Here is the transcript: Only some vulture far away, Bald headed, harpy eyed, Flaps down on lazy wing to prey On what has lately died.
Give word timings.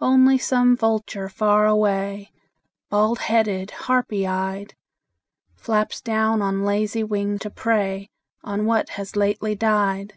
Only 0.00 0.38
some 0.38 0.76
vulture 0.76 1.28
far 1.28 1.66
away, 1.66 2.30
Bald 2.90 3.18
headed, 3.18 3.72
harpy 3.72 4.24
eyed, 4.24 4.76
Flaps 5.56 6.00
down 6.00 6.40
on 6.40 6.62
lazy 6.62 7.02
wing 7.02 7.40
to 7.40 7.50
prey 7.50 8.08
On 8.44 8.66
what 8.66 8.90
has 8.90 9.16
lately 9.16 9.56
died. 9.56 10.14